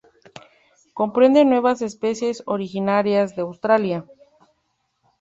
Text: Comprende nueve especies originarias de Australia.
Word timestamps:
Comprende 0.95 1.45
nueve 1.45 1.71
especies 1.85 2.41
originarias 2.47 3.35
de 3.35 3.43
Australia. 3.43 4.03